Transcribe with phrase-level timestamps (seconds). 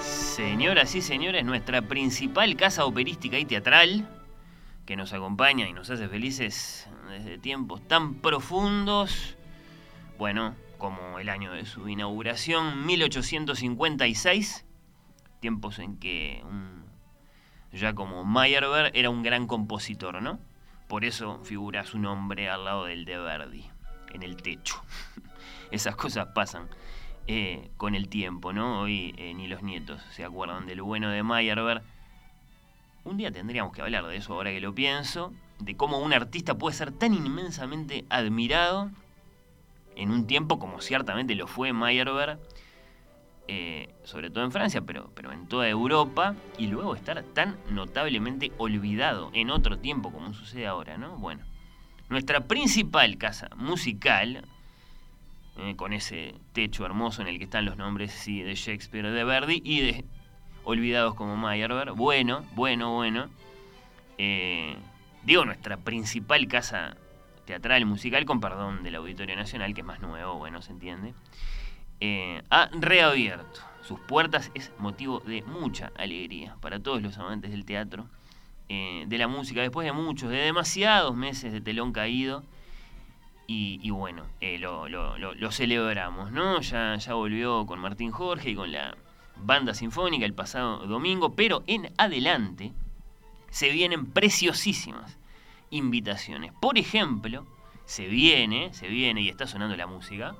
[0.00, 4.08] Señoras y señores, nuestra principal casa operística y teatral,
[4.84, 9.36] que nos acompaña y nos hace felices desde tiempos tan profundos,
[10.18, 14.64] bueno, como el año de su inauguración, 1856,
[15.40, 16.42] tiempos en que
[17.72, 20.38] ya como Meyerbeer era un gran compositor, ¿no?
[20.88, 23.70] Por eso figura su nombre al lado del de Verdi,
[24.12, 24.82] en el techo.
[25.70, 26.68] Esas cosas pasan.
[27.28, 28.82] Eh, con el tiempo, ¿no?
[28.82, 31.82] Hoy eh, ni los nietos se acuerdan de lo bueno de Meyerbeer.
[33.02, 36.56] Un día tendríamos que hablar de eso ahora que lo pienso, de cómo un artista
[36.56, 38.92] puede ser tan inmensamente admirado
[39.96, 42.38] en un tiempo como ciertamente lo fue Meyerbeer,
[43.48, 48.52] eh, sobre todo en Francia, pero, pero en toda Europa, y luego estar tan notablemente
[48.56, 51.16] olvidado en otro tiempo como sucede ahora, ¿no?
[51.16, 51.42] Bueno,
[52.08, 54.44] nuestra principal casa musical,
[55.58, 59.62] eh, con ese techo hermoso en el que están los nombres de Shakespeare, de Verdi
[59.64, 60.04] y de
[60.64, 61.92] olvidados como Meyerbeer.
[61.92, 63.30] Bueno, bueno, bueno.
[64.18, 64.76] Eh,
[65.24, 66.98] digo, nuestra principal casa
[67.46, 71.14] teatral musical, con perdón del Auditorio Nacional, que es más nuevo, bueno, se entiende,
[72.00, 74.50] eh, ha reabierto sus puertas.
[74.52, 78.06] Es motivo de mucha alegría para todos los amantes del teatro,
[78.68, 82.42] de la música, después de muchos, de demasiados meses de telón caído
[83.48, 86.60] y, bueno, eh, lo, celebramos, ¿no?
[86.60, 88.96] Ya, ya volvió con Martín Jorge y con la
[89.36, 92.72] banda sinfónica el pasado domingo, pero en adelante
[93.50, 95.18] se vienen preciosísimas
[95.70, 96.52] invitaciones.
[96.60, 97.46] Por ejemplo,
[97.84, 100.34] se viene, se viene y está sonando la música.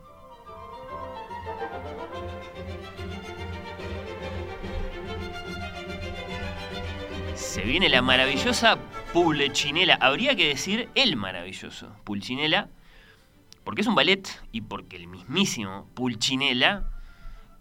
[7.35, 8.79] Se viene la maravillosa
[9.13, 9.97] Pulcinella.
[10.01, 12.69] Habría que decir el maravilloso Pulcinella
[13.67, 16.85] porque es un ballet y porque el mismísimo Pulcinella,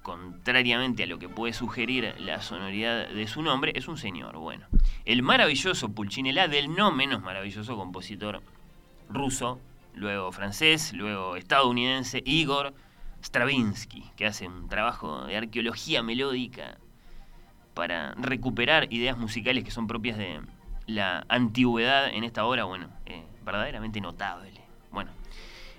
[0.04, 4.38] contrariamente a lo que puede sugerir la sonoridad de su nombre, es un señor.
[4.38, 4.68] Bueno,
[5.06, 8.44] el maravilloso Pulcinella del no menos maravilloso compositor
[9.10, 9.60] ruso,
[9.96, 12.76] luego francés, luego estadounidense, Igor
[13.24, 16.78] Stravinsky, que hace un trabajo de arqueología melódica
[17.74, 20.40] para recuperar ideas musicales que son propias de
[20.86, 24.65] la antigüedad en esta obra, bueno, eh, verdaderamente notable.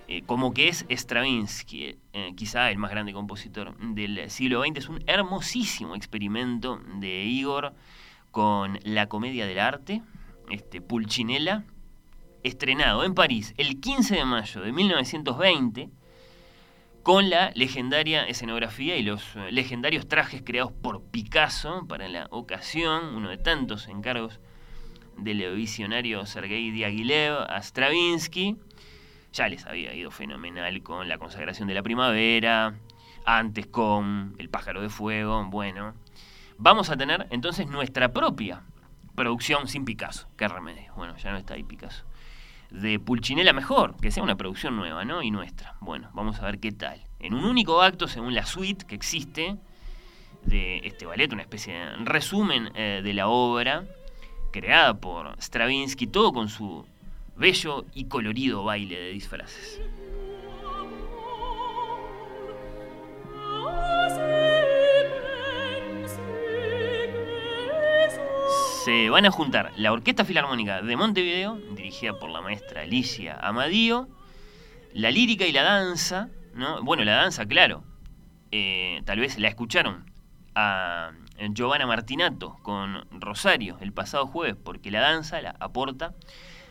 [0.09, 4.89] Eh, como que es Stravinsky, eh, quizá el más grande compositor del siglo XX, es
[4.89, 7.75] un hermosísimo experimento de Igor
[8.31, 10.03] con la comedia del arte,
[10.49, 11.65] este, Pulcinella,
[12.45, 15.91] estrenado en París el 15 de mayo de 1920,
[17.03, 23.17] con la legendaria escenografía y los eh, legendarios trajes creados por Picasso para la ocasión,
[23.17, 24.39] uno de tantos encargos
[25.19, 28.57] del visionario Sergei Diaghilev a Stravinsky,
[29.37, 32.75] ya les había ido fenomenal con la consagración de la primavera,
[33.27, 35.95] antes con el pájaro de fuego, bueno.
[36.57, 38.63] Vamos a tener entonces nuestra propia
[39.15, 40.27] producción sin Picasso.
[40.39, 40.95] Qué remedio.
[40.97, 42.07] Bueno, ya no está ahí Picasso.
[42.71, 45.23] De Pulcinella mejor, que sea una producción nueva, ¿no?
[45.23, 45.77] Y nuestra.
[45.81, 47.05] Bueno, vamos a ver qué tal.
[47.21, 49.57] En un único acto, según la suite que existe
[50.45, 53.85] de este ballet, una especie de resumen eh, de la obra,
[54.51, 56.87] creada por Stravinsky, todo con su
[57.37, 59.81] bello y colorido baile de disfraces.
[68.85, 74.09] Se van a juntar la Orquesta Filarmónica de Montevideo, dirigida por la maestra Alicia Amadío,
[74.93, 76.83] la lírica y la danza, ¿no?
[76.85, 77.83] Bueno, la danza, claro,
[78.53, 80.09] eh, tal vez la escucharon
[80.55, 81.11] a
[81.51, 86.15] Giovanna Martinato con Rosario el pasado jueves, porque la danza la aporta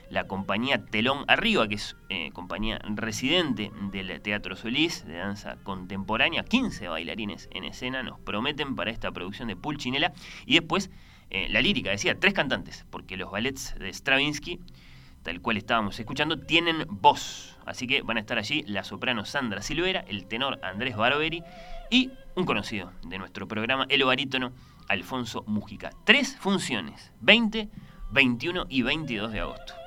[0.10, 6.44] la compañía Telón Arriba, que es eh, compañía residente del Teatro Solís de danza contemporánea.
[6.44, 10.13] 15 bailarines en escena nos prometen para esta producción de Pulcinella.
[10.46, 10.90] Y después
[11.30, 14.60] Eh, la lírica decía tres cantantes, porque los ballets de Stravinsky,
[15.24, 17.57] tal cual estábamos escuchando, tienen voz.
[17.66, 21.44] Así que van a estar allí la soprano Sandra Silvera, el tenor Andrés Barberi
[21.90, 24.52] y un conocido de nuestro programa, el barítono
[24.88, 25.90] Alfonso Mújica.
[26.06, 27.69] Tres funciones, 20,
[28.12, 29.85] 21 y 22 de agosto.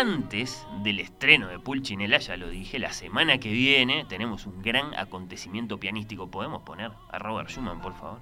[0.00, 4.94] Antes del estreno de Pulcinella, ya lo dije, la semana que viene tenemos un gran
[4.94, 6.30] acontecimiento pianístico.
[6.30, 8.20] ¿Podemos poner a Robert Schumann, por favor?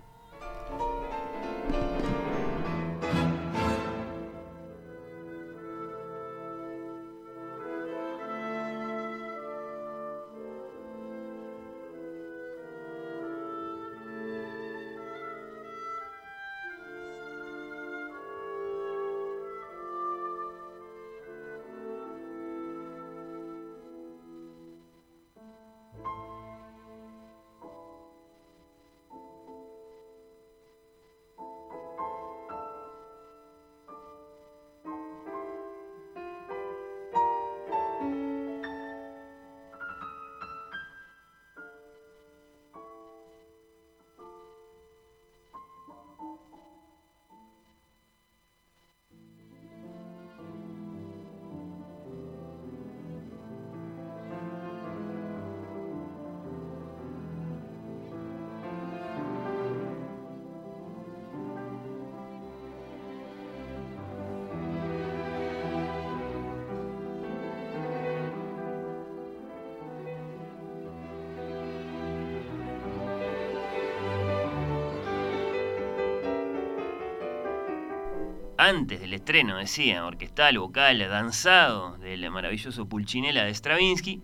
[78.59, 84.23] Antes del estreno, decía, orquestal, vocal, danzado del maravilloso Pulcinella de Stravinsky.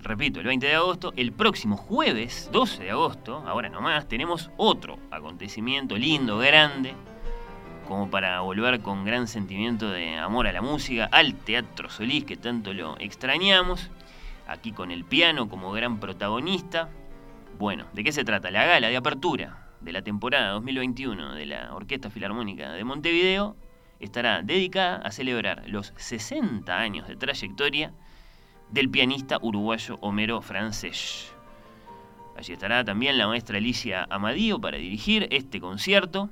[0.00, 4.98] Repito, el 20 de agosto, el próximo jueves, 12 de agosto, ahora nomás, tenemos otro
[5.10, 6.94] acontecimiento lindo, grande,
[7.88, 12.36] como para volver con gran sentimiento de amor a la música, al Teatro Solís, que
[12.36, 13.90] tanto lo extrañamos,
[14.46, 16.90] aquí con el piano como gran protagonista.
[17.58, 18.50] Bueno, ¿de qué se trata?
[18.50, 23.56] La gala de apertura de la temporada 2021 de la Orquesta Filarmónica de Montevideo
[24.00, 27.92] estará dedicada a celebrar los 60 años de trayectoria
[28.70, 31.32] del pianista uruguayo Homero Francés.
[32.36, 36.30] Allí estará también la maestra Alicia Amadío para dirigir este concierto.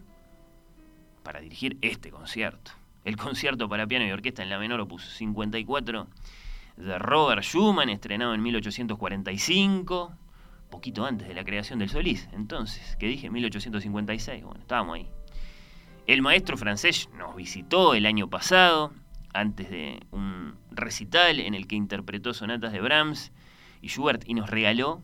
[1.22, 2.72] Para dirigir este concierto.
[3.04, 6.08] El concierto para piano y orquesta en la menor opus 54
[6.78, 10.16] de Robert Schumann, estrenado en 1845,
[10.72, 12.28] poquito antes de la creación del Solís.
[12.32, 13.30] Entonces, ¿qué dije?
[13.30, 14.42] 1856.
[14.42, 15.08] Bueno, estábamos ahí.
[16.08, 18.92] El maestro francés nos visitó el año pasado,
[19.32, 23.30] antes de un recital en el que interpretó sonatas de Brahms
[23.80, 25.02] y Schubert y nos regaló,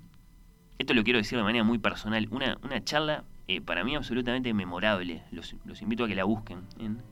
[0.79, 4.53] esto lo quiero decir de manera muy personal, una, una charla eh, para mí absolutamente
[4.53, 5.23] memorable.
[5.31, 7.03] Los, invito a que la busquen en,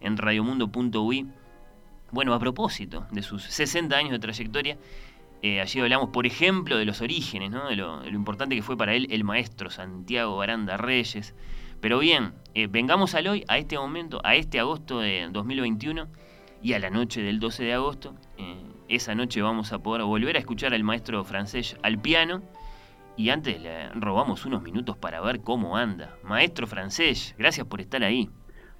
[0.00, 1.26] en radiomundo.ui.
[2.12, 4.78] Bueno, a propósito de sus 60 años de trayectoria,
[5.42, 7.68] eh, allí hablamos, por ejemplo, de los orígenes, ¿no?
[7.68, 11.34] de, lo, importante que fue para él el maestro Santiago Aranda Reyes,
[11.80, 16.08] pero bien, eh, vengamos al hoy, a este momento, a este agosto de 2021
[16.62, 18.14] y a la noche del 12 de agosto.
[18.38, 18.56] Eh,
[18.88, 22.42] esa noche vamos a poder volver a escuchar al maestro francés al piano.
[23.16, 26.16] Y antes le robamos unos minutos para ver cómo anda.
[26.22, 28.28] Maestro francés, gracias por estar ahí.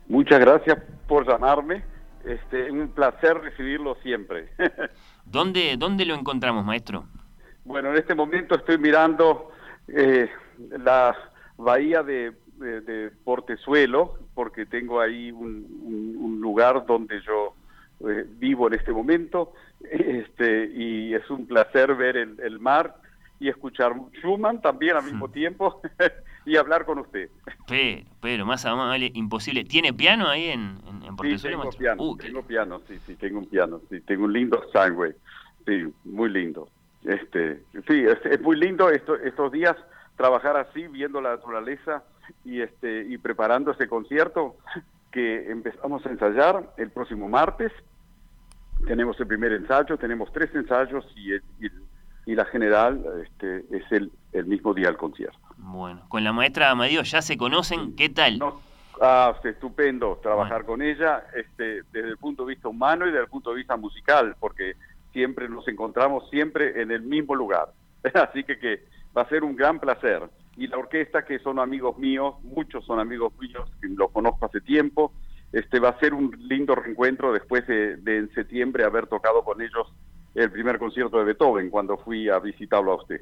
[0.08, 1.82] Muchas gracias por llamarme.
[2.26, 4.50] Este, un placer recibirlo siempre.
[5.25, 7.06] ¿Dónde, ¿Dónde lo encontramos, maestro?
[7.64, 9.50] Bueno, en este momento estoy mirando
[9.88, 10.28] eh,
[10.78, 11.16] la
[11.56, 17.54] bahía de de, Portezuelo, porque tengo ahí un, lugar donde yo
[18.09, 22.97] eh, vivo en este momento, este, y es un placer ver el, mar
[23.40, 25.80] y escuchar Schumann también al mismo tiempo
[26.46, 27.28] y hablar con usted.
[27.66, 29.64] Pero, pero más amable, imposible.
[29.64, 31.56] ¿Tiene piano ahí en, en, Portezuelo?
[31.56, 34.62] Sí, tengo piano, uh, tengo piano, sí, sí, tengo un piano, sí, tengo un lindo
[34.72, 35.16] sangre,
[35.66, 36.68] sí, muy lindo.
[37.04, 39.76] Este, sí, es, muy lindo esto, estos días
[40.16, 42.04] trabajar así, viendo la naturaleza
[42.44, 44.56] y, este, y preparando ese concierto
[45.10, 47.72] que empezamos a ensayar el próximo martes.
[48.86, 51.34] Tenemos el primer ensayo, tenemos tres ensayos y,
[52.24, 55.45] y, la general este, es el, el mismo día del concierto.
[55.56, 58.38] Bueno, con la maestra Amadeo ya se conocen, ¿qué tal?
[59.00, 63.28] ah, estupendo trabajar con ella este, desde el punto de vista humano y desde el
[63.28, 64.75] punto de vista musical, porque
[65.12, 67.68] siempre nos encontramos siempre en el mismo lugar.
[68.14, 68.84] Así que, que
[69.16, 70.22] va a ser un gran placer
[70.56, 75.12] y la orquesta, que son amigos míos, muchos son amigos míos, los conozco hace tiempo,
[75.52, 79.92] este va a ser un lindo reencuentro después de, en septiembre haber tocado con ellos
[80.34, 83.20] el primer concierto de Beethoven cuando fui a visitarlo a usted.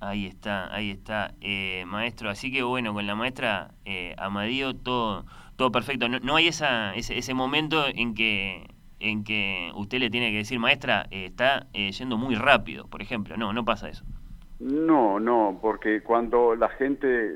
[0.00, 2.30] Ahí está, ahí está, eh, maestro.
[2.30, 5.24] Así que bueno, con la maestra eh, Amadío todo,
[5.56, 6.08] todo perfecto.
[6.08, 8.68] No, hay esa, ese, ese, momento en que,
[9.00, 13.02] en que usted le tiene que decir, maestra, eh, está eh, yendo muy rápido, por
[13.02, 13.36] ejemplo.
[13.36, 14.04] No, no pasa eso.
[14.60, 17.34] No, no, porque cuando la gente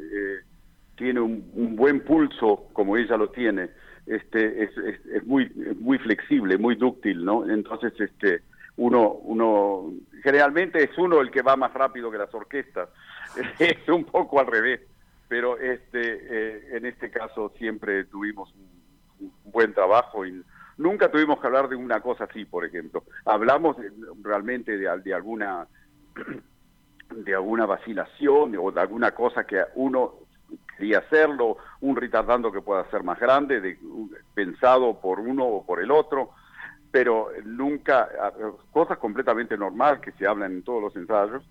[0.97, 3.71] tiene un, buen pulso, como ella lo tiene,
[4.07, 4.71] este, es,
[5.15, 5.51] es, muy,
[5.81, 7.49] muy flexible, muy dúctil, ¿no?
[7.49, 8.43] Entonces, este,
[8.77, 12.89] uno, uno, generalmente es uno el que va más rápido que las orquestas,
[13.59, 14.81] es un poco al revés,
[15.29, 20.43] pero este, eh, en este caso siempre tuvimos un, buen trabajo y
[20.79, 23.05] nunca tuvimos que hablar de una cosa así, por ejemplo.
[23.25, 23.77] Hablamos
[24.21, 25.69] realmente de, de alguna
[27.15, 30.15] de alguna vacilación o de alguna cosa que uno
[30.77, 33.79] quería hacerlo, un retardando que pueda ser más grande, de,
[34.35, 36.31] pensado por uno o por el otro,
[36.93, 38.09] pero nunca,
[38.71, 41.43] cosas completamente normal que se hablan en todos los ensayos,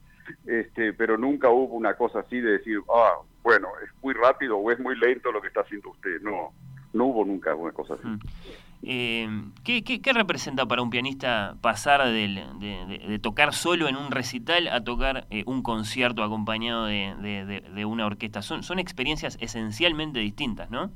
[0.45, 4.71] este, pero nunca hubo una cosa así de decir, ah, bueno, es muy rápido o
[4.71, 6.21] es muy lento lo que está haciendo usted.
[6.21, 6.53] No,
[6.93, 8.07] no hubo nunca una cosa así.
[8.07, 8.19] Mm.
[8.83, 9.29] Eh,
[9.63, 15.27] ¿qué, qué, representa para un pianista pasar de, tocar solo en un recital a tocar
[15.29, 18.41] eh, un concierto acompañado de, una orquesta?
[18.41, 20.91] Son, son experiencias esencialmente distintas, ¿no?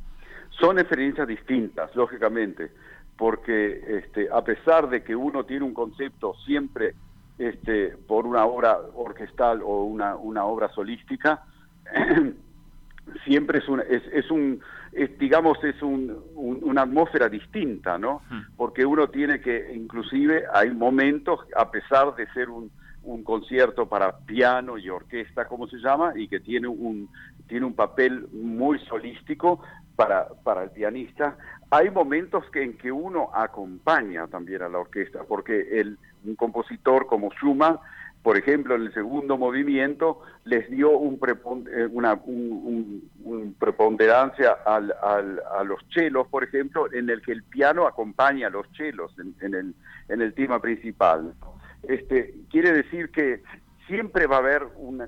[0.59, 2.71] Son experiencias distintas, lógicamente,
[3.17, 6.93] porque este, a pesar de que uno tiene un concepto siempre
[7.37, 11.43] este, por una obra orquestal o una, una obra solística,
[13.25, 14.61] siempre es un, es, un
[15.19, 18.21] digamos, es un, una atmósfera distinta, ¿no?
[18.57, 22.71] Porque uno tiene que, inclusive, hay momentos, a pesar de ser un,
[23.03, 27.09] un concierto para piano y orquesta, como se llama, y que tiene un,
[27.47, 29.61] tiene un papel muy solístico
[29.95, 31.37] para, para el pianista,
[31.69, 37.07] hay momentos que, en que uno acompaña también a la orquesta, porque el, un compositor
[37.07, 37.79] como Schumann
[38.25, 41.19] por ejemplo, en el segundo movimiento les dio un
[41.71, 47.85] eh, una un, preponderancia al, a los chelos, por ejemplo, en el que el piano
[47.85, 49.75] acompaña a los chelos en, el,
[50.09, 51.35] en el tema principal.
[51.83, 53.43] Este, quiere decir que
[53.85, 55.07] siempre va a haber una,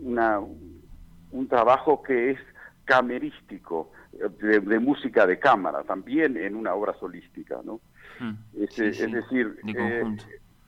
[0.00, 2.38] una, un trabajo que es
[2.86, 7.80] camerístico, de, música de cámara, también en una obra solística, ¿no?
[8.20, 8.62] Mm.
[8.62, 10.16] es, decir, eh,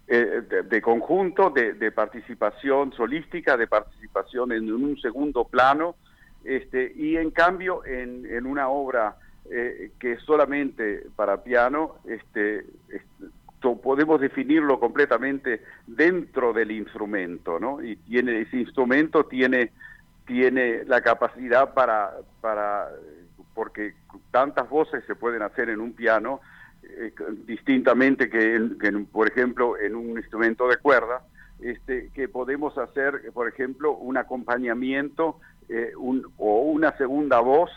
[0.07, 5.97] eh, de, conjunto, de, participación solística, de participación en un segundo plano,
[6.45, 9.17] este, y en cambio en, en una obra
[9.51, 12.65] eh, que es solamente para piano, este,
[13.61, 17.83] podemos definirlo completamente dentro del instrumento, ¿no?
[17.83, 19.73] Y tiene ese instrumento tiene
[20.27, 22.89] tiene la capacidad para para
[23.55, 23.95] porque
[24.31, 26.41] tantas voces se pueden hacer en un piano
[26.83, 27.13] eh,
[27.47, 28.59] distintamente que,
[29.13, 31.23] por ejemplo, en un instrumento de cuerda,
[31.61, 35.39] este, que podemos hacer, por ejemplo, un acompañamiento
[35.69, 37.71] eh, o una segunda voz,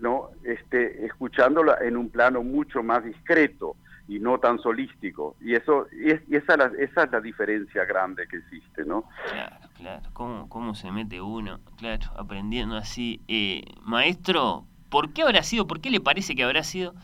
[0.00, 3.76] no, este, escuchándola en un plano mucho más discreto
[4.08, 5.36] y no tan solístico.
[5.40, 9.04] Y eso y, esa, esa es la diferencia grande que existe, ¿no?
[9.30, 10.02] Claro, claro.
[10.12, 11.60] ¿Cómo, cómo se mete uno?
[11.78, 13.20] Claro, aprendiendo así.
[13.28, 15.66] Eh, maestro, ¿por qué habrá sido?
[15.66, 16.94] ¿Por qué le parece que habrá sido?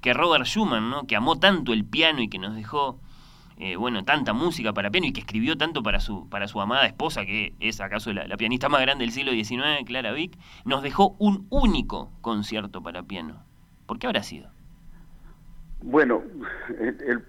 [0.00, 1.06] que Robert Schumann, ¿no?
[1.06, 3.00] que amó tanto el piano y que nos dejó
[3.58, 6.86] eh, bueno, tanta música para piano y que escribió tanto para su, para su amada
[6.86, 11.16] esposa, que es acaso la, pianista más grande del siglo XIX, Clara Vick, nos dejó
[11.18, 13.42] un único concierto para piano.
[13.86, 14.50] ¿Por qué habrá sido?
[15.80, 16.22] Bueno,
[16.78, 17.22] el,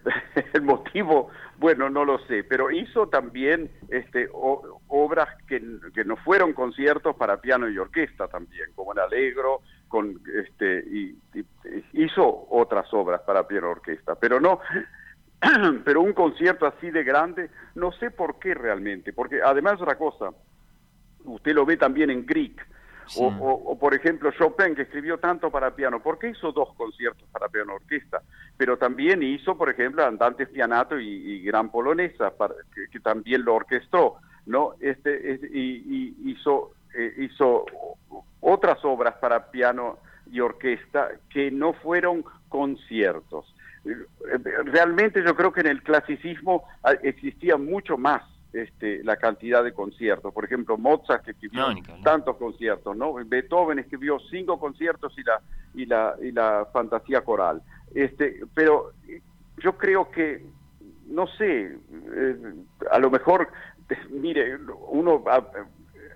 [0.53, 5.61] el, motivo, bueno, no lo sé, pero hizo también este, obras que,
[5.93, 11.17] que, no fueron conciertos para piano y orquesta también, como el Alegro, con este y,
[11.93, 14.59] hizo otras obras para piano orquesta, pero no
[15.85, 20.31] pero un concierto así de grande, no sé por qué realmente, porque además otra cosa,
[21.25, 22.55] usted lo ve también en Grieg,
[23.15, 27.47] o, por ejemplo Chopin que escribió tanto para piano, ¿por qué hizo dos conciertos para
[27.47, 28.21] piano orquesta?
[28.57, 32.55] Pero también hizo, por ejemplo, Andantes Pianato y, Gran Polonesa, para,
[32.91, 34.73] que, también lo orquestó, ¿no?
[34.81, 37.65] Este, y, hizo, eh, hizo
[38.39, 39.97] otras obras para piano
[40.31, 43.53] y orquesta que no fueron conciertos.
[44.65, 46.65] Realmente yo creo que en el clasicismo
[47.03, 48.21] existía mucho más
[48.53, 50.33] este, la cantidad de conciertos.
[50.33, 51.67] Por ejemplo, Mozart que escribió
[52.03, 53.13] tantos conciertos, ¿no?
[53.13, 55.41] Beethoven escribió cinco conciertos y la
[55.73, 57.61] y la y la fantasía coral.
[57.93, 58.91] Este, pero
[59.57, 60.45] yo creo que
[61.07, 61.77] no sé,
[62.15, 62.35] eh,
[62.91, 63.49] a lo mejor
[64.09, 64.57] mire,
[64.89, 65.23] uno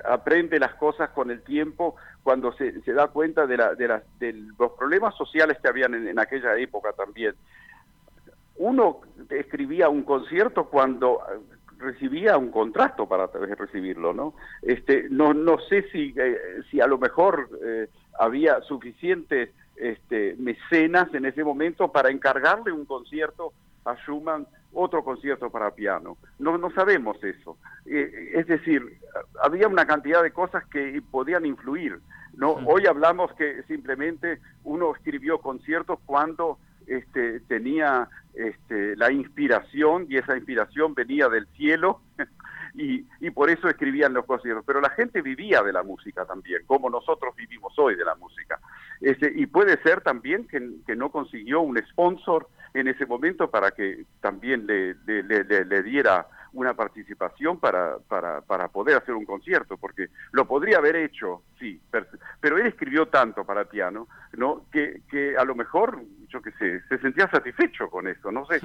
[0.06, 3.88] aprende las cosas con el tiempo cuando se, da cuenta de, la, de,
[4.20, 7.36] de, los problemas sociales que habían en, aquella época también.
[8.58, 11.22] Uno escribía un concierto cuando
[11.80, 14.36] recibía un contrato para recibirlo, ¿no?
[14.62, 16.38] Este, no, no sé si, eh,
[16.70, 17.88] si a lo mejor eh,
[18.20, 23.52] había suficientes este, mecenas en ese momento para encargarle un concierto
[23.84, 26.18] a Schumann otro concierto para piano.
[26.40, 27.58] No, no sabemos eso.
[27.86, 29.00] Eh, es decir,
[29.42, 32.00] había una cantidad de cosas que podían influir.
[32.34, 40.18] No, hoy hablamos que simplemente uno escribió conciertos cuando este, tenía este, la inspiración y
[40.18, 42.02] esa inspiración venía del cielo
[42.74, 44.64] y, y, por eso escribían los conciertos.
[44.66, 48.60] Pero la gente vivía de la música también, como nosotros vivimos hoy de la música.
[49.02, 53.72] Este, y puede ser también que, que no consiguió un sponsor en ese momento para
[53.72, 60.10] que también le, le, diera una participación para, para, para, poder hacer un concierto, porque
[60.32, 61.82] lo podría haber hecho, sí,
[62.40, 64.66] pero, él escribió tanto para piano, ¿no?
[64.72, 68.62] Que, que a lo mejor, yo qué sé, se sentía satisfecho con eso, no sé.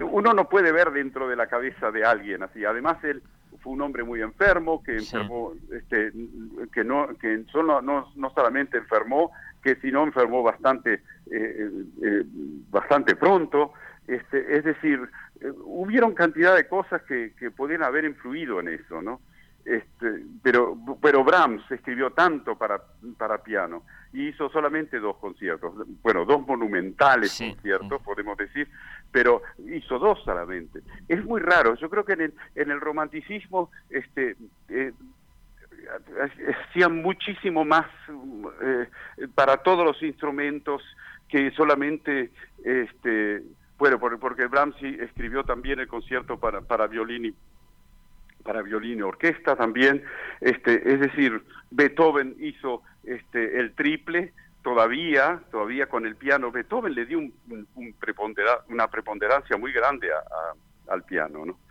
[0.00, 2.64] Uno no puede ver dentro de la cabeza de alguien así.
[2.64, 3.22] Además, él
[3.64, 6.12] fue un hombre muy enfermo, que enfermó, este,
[6.72, 9.30] que no, que solo, no, no solamente enfermó,
[9.64, 11.00] que si no enfermó bastante, eh,
[11.32, 11.70] eh,
[12.02, 12.22] eh,
[12.70, 13.72] bastante pronto.
[14.06, 15.00] Este, es decir,
[15.64, 19.22] hubieron cantidad de cosas que, que podían haber influido en eso, ¿no?
[19.64, 22.82] Este, pero, pero Brahms escribió tanto para,
[23.16, 28.68] para piano y hizo solamente dos conciertos, bueno, dos monumentales conciertos, podemos decir,
[29.10, 30.80] pero hizo dos solamente.
[31.08, 34.36] Es muy raro, yo creo que en el, en el romanticismo este,
[36.68, 37.86] hacían muchísimo más
[38.62, 38.88] eh,
[39.34, 40.82] para todos los instrumentos
[41.28, 42.30] que solamente
[42.64, 43.42] este
[43.78, 47.34] bueno porque Brahms escribió también el concierto para para violín y
[48.42, 50.02] para violín y orquesta también
[50.40, 56.50] este es decir Beethoven hizo este el triple todavía todavía con el piano.
[56.50, 57.34] Beethoven le dio un,
[58.68, 60.08] una preponderancia muy grande
[60.88, 61.63] al piano no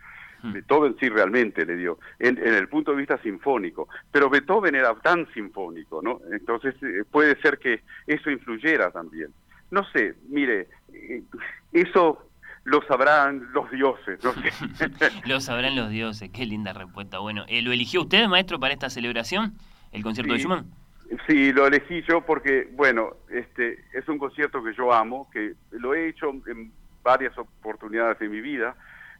[0.52, 5.26] Beethoven sí realmente le dio, en, el punto de vista sinfónico, pero Beethoven era tan
[5.32, 6.20] sinfónico, ¿no?
[6.32, 9.28] Entonces eh, puede ser que eso influyera también.
[9.70, 11.22] No sé, mire, eh,
[11.72, 12.28] eso
[12.64, 14.50] lo sabrán los dioses, no sé.
[15.26, 17.18] lo sabrán los dioses, qué linda respuesta.
[17.18, 19.54] Bueno, eh, ¿lo eligió usted, maestro, para esta celebración,
[19.92, 20.66] el concierto de Schumann?
[21.26, 25.94] Sí, lo elegí yo porque, bueno, este es un concierto que yo amo, que lo
[25.94, 28.74] he hecho en varias oportunidades de mi vida,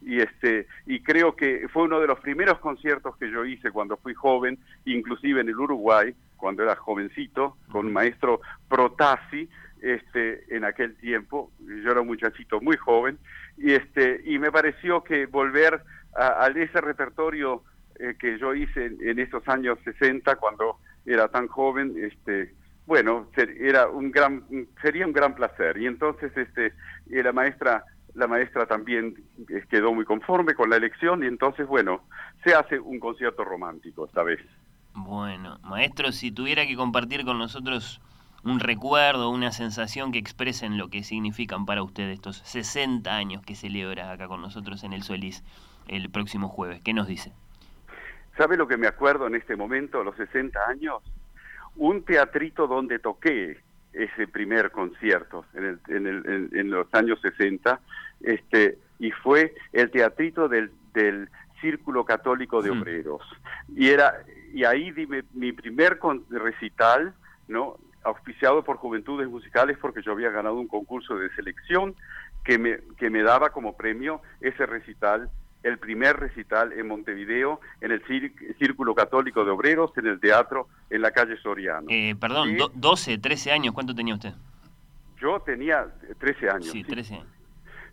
[0.05, 3.97] y este y creo que fue uno de los primeros conciertos que yo hice cuando
[3.97, 9.49] fui joven, inclusive en el Uruguay, cuando era jovencito, con un maestro Protasi,
[9.81, 13.19] este, en aquel tiempo, yo era un muchachito muy joven,
[13.57, 15.83] y este, y me pareció que volver
[16.17, 17.63] a, ese repertorio
[17.99, 22.55] eh, que yo hice en, esos años 60, cuando era tan joven, este,
[22.87, 24.45] bueno, era un gran,
[24.81, 25.77] sería un gran placer.
[25.79, 26.73] Y entonces, este,
[27.07, 29.15] la maestra la maestra también
[29.49, 32.03] eh, quedó muy conforme con la elección y entonces, bueno,
[32.45, 34.41] se hace un concierto romántico esta vez.
[34.95, 38.01] Bueno, maestro, si tuviera que compartir con nosotros
[38.45, 43.55] un recuerdo, una sensación que expresen lo que significan para usted estos 60 años que
[43.55, 45.43] celebra acá con nosotros en el Solís
[45.89, 47.33] el próximo jueves, ¿qué nos dice?
[48.37, 51.03] ¿Sabe lo que me acuerdo en este momento, los 60 años?
[51.77, 53.61] Un teatrito donde toqué
[53.95, 57.81] ese primer concierto en, el, en, el, en, los años 60,
[58.21, 61.29] este, y fue el teatrito del, del
[61.61, 63.23] Círculo Católico de Obreros.
[63.75, 65.99] Y, era, y ahí di mi, primer
[66.31, 67.15] recital,
[67.49, 67.77] ¿no?
[68.03, 71.95] auspiciado por Juventudes Musicales porque yo había ganado un concurso de selección
[72.45, 75.31] que me, que me daba como premio ese recital
[75.65, 78.03] el primer recital en Montevideo, en el
[78.59, 81.87] Círculo Católico de Obreros, en el teatro, en la calle Soriano.
[81.89, 84.35] Eh, perdón, 12, 13 años, ¿cuánto tenía usted?
[85.19, 85.87] Yo tenía
[86.19, 86.67] 13 años.
[86.67, 87.27] Sí, 13 años.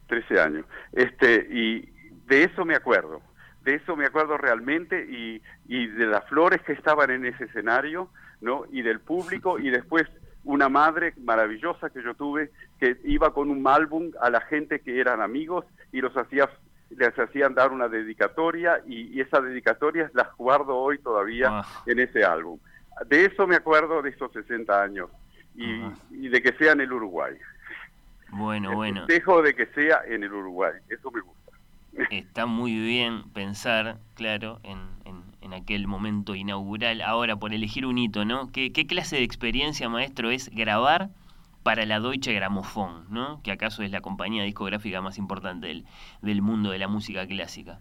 [0.07, 0.65] 13 años.
[0.91, 1.89] Este, y
[2.27, 3.21] de eso me acuerdo,
[3.63, 8.09] de eso me acuerdo realmente y, y de las flores que estaban en ese escenario,
[8.41, 8.65] ¿no?
[8.69, 10.07] Y del público y después
[10.43, 14.99] una madre maravillosa que yo tuve que iba con un álbum a la gente que
[14.99, 16.49] eran amigos y los hacía
[16.97, 21.83] les hacían dar una dedicatoria y, esa dedicatoria las guardo hoy todavía ah.
[21.85, 22.59] en ese álbum.
[23.07, 25.09] De eso me acuerdo de esos 60 años
[25.55, 27.35] y, de que sea en el Uruguay.
[28.29, 29.05] Bueno, bueno.
[29.07, 31.51] Dejo de que sea en el Uruguay, eso me gusta.
[32.11, 35.21] Está muy bien pensar, claro, en, en,
[35.53, 37.01] aquel momento inaugural.
[37.01, 38.53] Ahora, por elegir un hito, ¿no?
[38.53, 41.09] ¿Qué, ¿Qué clase de experiencia, maestro, es grabar
[41.63, 43.41] para la Deutsche Grammophon, ¿no?
[43.43, 45.85] que acaso es la compañía discográfica más importante del,
[46.21, 47.79] del mundo de la música clásica.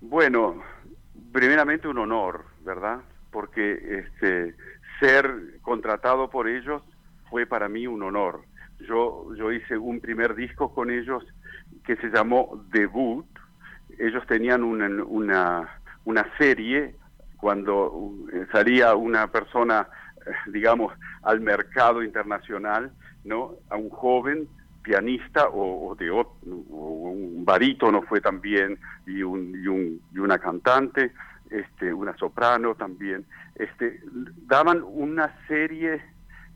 [0.00, 0.62] Bueno,
[1.32, 3.00] primeramente un honor, ¿verdad?
[3.30, 4.54] Porque este,
[5.00, 6.82] ser contratado por ellos
[7.30, 8.42] fue para mí un honor.
[8.80, 11.24] Yo, yo hice un primer disco con ellos
[11.84, 13.26] que se llamó Debut.
[13.98, 16.94] Ellos tenían una, una, una serie
[17.36, 18.12] cuando
[18.52, 19.88] salía una persona,
[20.46, 22.92] digamos, al mercado internacional,
[23.24, 23.54] ¿no?
[23.70, 24.48] A un joven
[24.82, 31.12] pianista o, de o un barítono fue también y, un, y, un, y una cantante,
[31.50, 33.24] este, una soprano también,
[33.56, 34.00] este,
[34.46, 36.02] daban una serie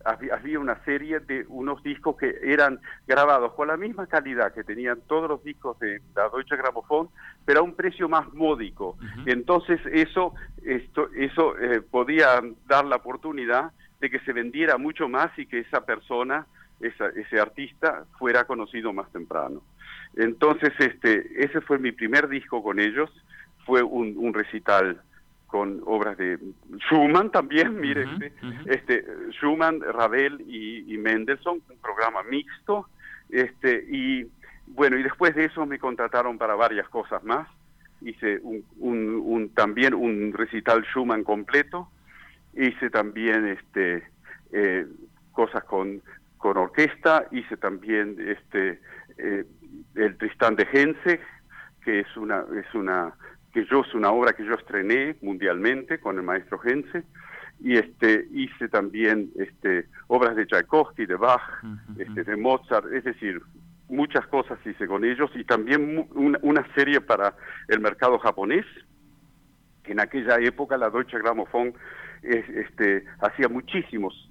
[0.05, 5.01] había una serie de unos discos que eran grabados con la misma calidad que tenían
[5.07, 7.09] todos los discos de la Deutsche Grammophon,
[7.45, 8.97] pero a un precio más módico.
[9.27, 10.35] Entonces eso,
[10.65, 15.59] esto, eso eh, podía dar la oportunidad de que se vendiera mucho más y que
[15.61, 16.47] esa persona,
[16.81, 19.63] ese artista, fuera conocido más temprano.
[20.17, 23.11] Entonces, este, ese fue mi primer disco con ellos,
[23.67, 25.03] fue un, un recital
[25.51, 26.39] con obras de
[26.79, 28.33] Schumann también, mire, este,
[28.67, 32.89] este, Schumann, Ravel y, Mendelssohn, un programa mixto,
[33.31, 34.31] este, y
[34.69, 37.49] bueno, y después de eso me contrataron para varias cosas más,
[38.01, 41.91] hice un, un, también un recital Schumann completo,
[42.55, 44.05] hice también este,
[44.53, 44.87] eh,
[45.33, 46.01] cosas con,
[46.39, 48.81] con orquesta, hice también este,
[49.19, 49.45] eh,
[49.97, 51.21] el Tristán de Hense,
[51.85, 53.15] que es una, es una
[53.53, 57.05] que yo es una obra que yo estrené mundialmente con el maestro Hense
[57.61, 61.43] y este hice también este obras de Tchaikovsky, de Bach,
[61.99, 63.43] este, de Mozart, es decir,
[63.89, 67.35] muchas cosas hice con ellos y también una, serie para
[67.69, 68.65] el mercado japonés.
[69.85, 71.75] En aquella época la Deutsche Grammophon
[72.23, 74.31] este, hacía muchísimos,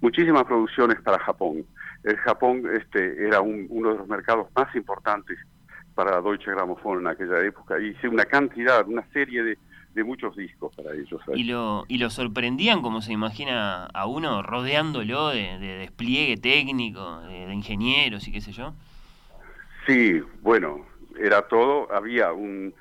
[0.00, 1.64] muchísimas producciones para Japón.
[2.02, 5.38] El Japón este, era uno de los mercados más importantes
[5.94, 7.78] para Deutsche Grammophon en aquella época.
[7.78, 9.58] Hice una cantidad, una serie de,
[9.94, 11.20] de muchos discos para ellos.
[11.34, 17.52] ¿Y lo, ¿Y lo sorprendían, como se imagina a uno, rodeándolo de, despliegue técnico, de,
[17.52, 18.74] ingenieros y qué sé yo?
[19.86, 20.84] Sí, bueno,
[21.18, 22.74] era todo, había un...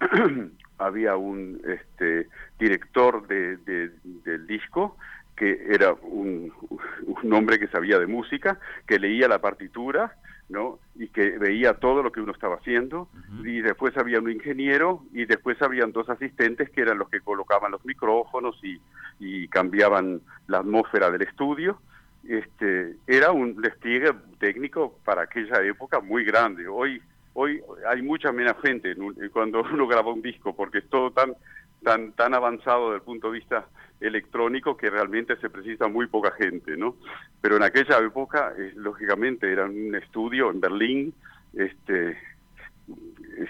[0.78, 4.96] había un este, director de, del disco
[5.34, 6.52] que era un,
[7.22, 10.16] un hombre que sabía de música, que leía la partitura
[10.48, 10.78] ¿no?
[10.94, 13.08] Y que veía todo lo que uno estaba haciendo.
[13.44, 17.72] Y después había un ingeniero y después habían dos asistentes que eran los que colocaban
[17.72, 18.80] los micrófonos y,
[19.20, 21.78] y cambiaban la atmósfera del estudio.
[22.26, 26.66] Este, era un despliegue técnico para aquella época muy grande.
[26.66, 27.00] Hoy,
[27.34, 28.96] hoy hay mucha menos gente
[29.32, 31.34] cuando uno graba un disco porque es todo tan,
[31.82, 33.66] tan, tan avanzado desde el punto de vista
[34.00, 36.96] electrónico que realmente se precisa muy poca gente, ¿no?
[37.40, 41.14] Pero en aquella época, eh, lógicamente, era un estudio en Berlín,
[41.54, 42.16] este,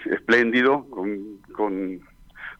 [0.06, 2.00] espléndido, con, con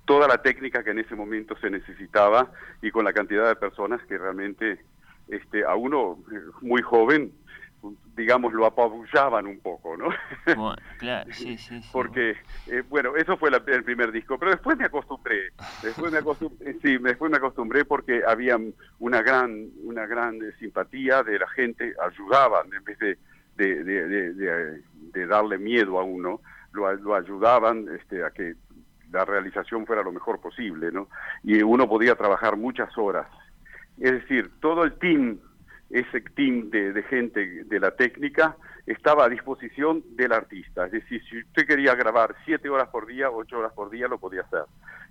[0.05, 2.51] toda la técnica que en ese momento se necesitaba
[2.83, 4.79] y con la cantidad de personas que realmente
[5.29, 7.33] este, a uno eh, muy joven
[8.17, 10.09] digamos, lo apabullaban un poco, ¿no?
[10.99, 12.35] claro, sí, sí, Porque,
[12.67, 16.99] eh, bueno, eso fue el primer disco, pero después me acostumbré, después me acostumbré, sí,
[16.99, 18.59] después me acostumbré porque había
[18.99, 23.19] una gran, una gran simpatía de la gente, ayudaban en vez de,
[23.57, 26.41] de, de, de, darle miedo a uno,
[26.73, 28.55] lo, lo ayudaban este, a que
[29.13, 31.09] la realización fuera lo mejor posible, ¿no?
[31.43, 33.27] Y uno podía trabajar muchas horas.
[33.99, 35.39] Es decir, todo el team
[35.91, 40.87] ese team de, gente de la técnica estaba a disposición del artista.
[40.87, 44.19] Es decir, si usted quería grabar siete horas por día, ocho horas por día, lo
[44.19, 44.65] podía hacer.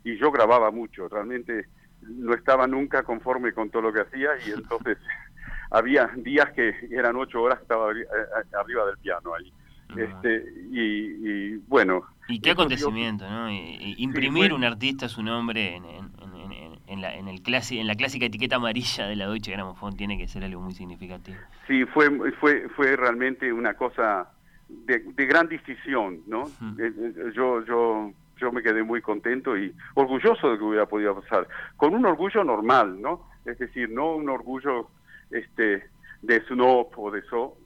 [0.03, 1.67] Y yo grababa mucho, realmente
[2.01, 4.97] no estaba nunca conforme con todo lo que hacía y entonces
[5.71, 9.51] había días que eran ocho horas, estaba eh, eh, arriba del piano ahí.
[9.95, 12.03] Este, y, bueno.
[12.27, 13.49] Y qué acontecimiento, ¿no?
[13.49, 18.55] imprimir un artista su nombre en, en la, en, el clasi, en la clásica etiqueta
[18.55, 21.37] amarilla de la Deutsche Grammophon tiene que ser algo muy significativo.
[21.67, 24.29] Sí, fue, fue, fue realmente una cosa
[24.69, 26.45] de, gran decisión, ¿no?
[26.79, 31.19] Eh, eh, yo, yo, yo me quedé muy contento y orgulloso de que hubiera podido
[31.21, 33.27] pasar, con un orgullo normal, ¿no?
[33.45, 34.89] Es decir, no un orgullo
[35.31, 35.89] este
[36.21, 37.57] de snob o de so,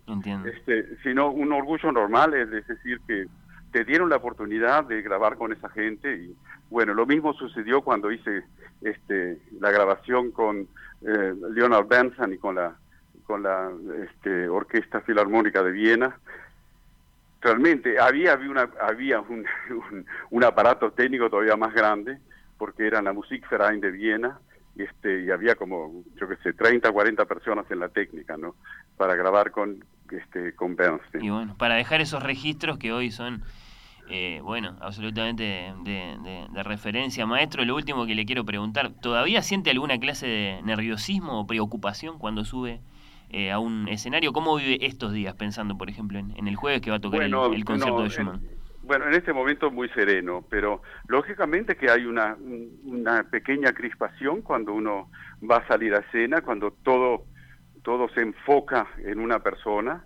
[0.46, 3.26] este, sino un orgullo normal, es decir, que
[3.72, 6.36] te dieron la oportunidad de grabar con esa gente y
[6.70, 8.44] bueno, lo mismo sucedió cuando hice
[8.82, 10.68] este, la grabación con
[11.02, 12.76] eh, Leonard Benson y con la
[13.32, 13.72] con la
[14.04, 16.18] este, Orquesta Filarmónica de Viena.
[17.40, 18.34] Realmente había,
[18.82, 19.46] había, un,
[20.32, 22.18] un, aparato técnico todavía más grande,
[22.58, 24.38] porque era la Musikverein de Viena,
[24.76, 28.56] y, este, y había como, yo qué sé, 30, 40 personas en la técnica, ¿no?
[28.98, 31.24] Para grabar con, este, con Bernstein.
[31.24, 33.44] Y bueno, para dejar esos registros que hoy son
[34.12, 37.64] eh, bueno, absolutamente de, referencia, maestro.
[37.64, 42.44] Lo último que le quiero preguntar, ¿todavía siente alguna clase de nerviosismo o preocupación cuando
[42.44, 42.82] sube
[43.30, 44.34] eh, a un escenario?
[44.34, 47.66] ¿Cómo vive estos días pensando, por ejemplo, en, el jueves que va a tocar el,
[47.66, 48.42] concierto de Schumann?
[48.84, 52.36] bueno, en este momento muy sereno, pero lógicamente que hay una,
[52.84, 55.10] una pequeña crispación cuando uno
[55.50, 57.24] va a salir a escena, cuando todo,
[57.84, 60.04] todo se enfoca en una persona,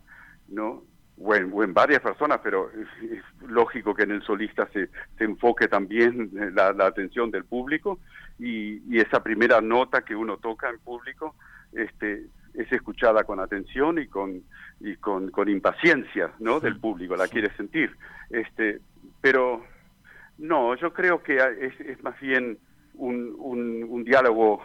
[0.48, 0.84] ¿no?
[1.17, 6.32] O en, varias personas, pero es, lógico que en el solista se, se enfoque también
[6.54, 7.99] la, atención del público
[8.38, 11.36] y, y, esa primera nota que uno toca en público
[11.71, 14.43] este, es escuchada con atención y con,
[14.80, 16.60] y con, con impaciencia ¿no?
[16.60, 17.95] del público, la quiere sentir.
[18.30, 18.80] Este,
[19.21, 19.63] pero
[20.38, 22.58] no, yo creo que es, es más bien
[22.95, 24.63] un, un, un diálogo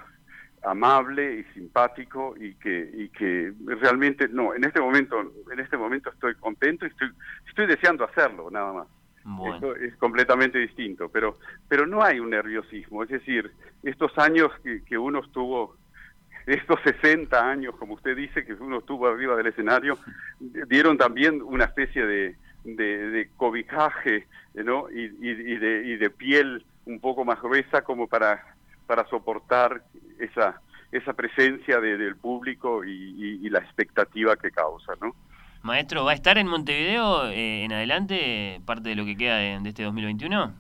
[0.63, 5.19] amable y simpático y que y que realmente no en este momento
[5.51, 7.09] en este momento estoy contento y estoy
[7.49, 8.87] estoy deseando hacerlo nada más.
[9.55, 13.03] Esto es completamente distinto pero pero no hay un nerviosismo.
[13.03, 13.51] Es decir
[13.83, 15.77] estos años que, que uno estuvo
[16.47, 19.97] estos 60 años como usted dice que uno estuvo arriba del escenario
[20.69, 24.91] dieron también una especie de de, cobijaje ¿no?
[24.91, 28.55] y, y, de, y de piel un poco más gruesa como para
[28.91, 29.85] para soportar
[30.19, 35.15] esa esa presencia del público y, la expectativa que causa, ¿no?
[35.63, 39.61] Maestro, ¿va a estar en Montevideo eh, en adelante parte de lo que queda de,
[39.65, 40.53] este 2021?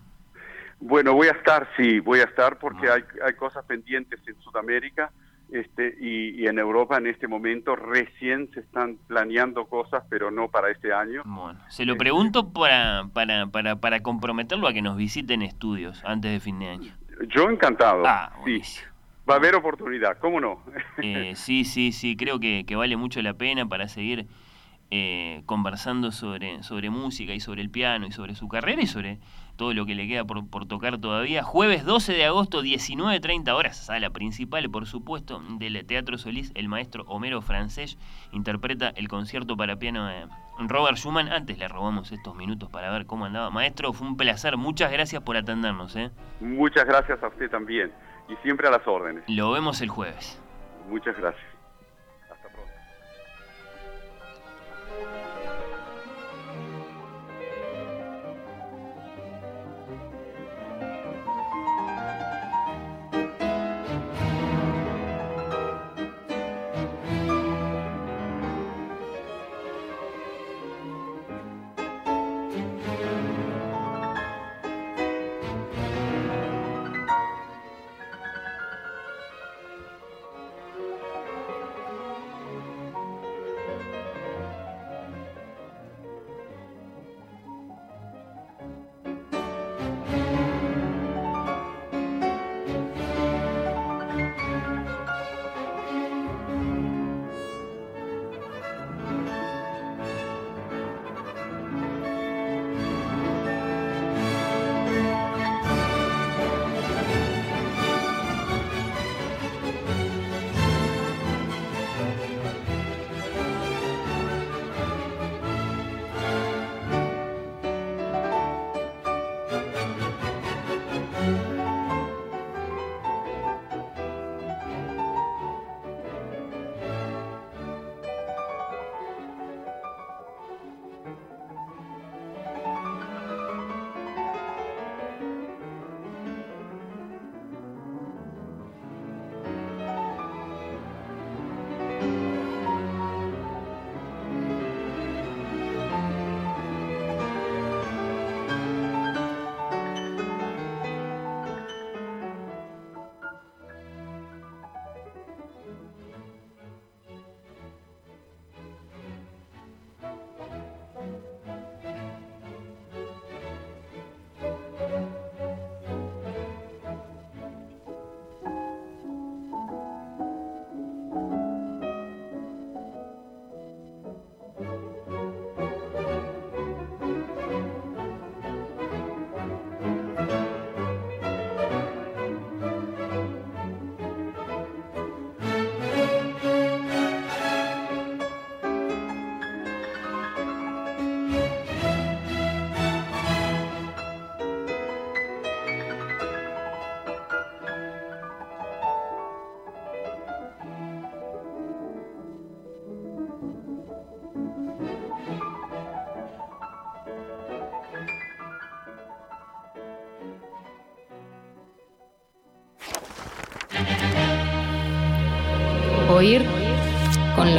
[0.78, 5.10] Bueno, voy a estar, sí, voy a estar porque hay, hay cosas pendientes en Sudamérica
[5.50, 10.70] este, y, en Europa en este momento recién se están planeando cosas, pero no para
[10.70, 11.22] este año.
[11.24, 16.30] Bueno, se lo pregunto para, para, para, para comprometerlo a que nos visiten estudios antes
[16.30, 16.92] de fin de año.
[17.28, 18.02] Yo encantado.
[18.06, 18.62] Ah, sí.
[19.28, 20.62] Va a haber oportunidad, ¿cómo no?
[21.02, 24.26] Eh, sí, sí, sí, creo que, vale mucho la pena para seguir
[24.90, 29.18] eh, conversando sobre, sobre música y sobre el piano y sobre su carrera y sobre
[29.60, 31.42] todo lo que le queda por, por tocar todavía.
[31.42, 37.04] Jueves 12 de agosto, 19.30 horas, sala principal, por supuesto, del Teatro Solís, el maestro
[37.08, 37.98] Homero Francés
[38.32, 40.26] interpreta el concierto para piano de
[40.60, 41.28] Robert Schumann.
[41.28, 43.50] Antes le robamos estos minutos para ver cómo andaba.
[43.50, 45.94] Maestro, fue un placer, muchas gracias por atendernos.
[45.94, 46.10] ¿eh?
[46.40, 47.92] Muchas gracias a usted también
[48.30, 49.24] y siempre a las órdenes.
[49.28, 50.42] Lo vemos el jueves.
[50.88, 51.49] Muchas gracias.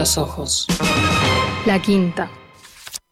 [0.01, 0.65] Los ojos.
[1.67, 2.40] La quinta.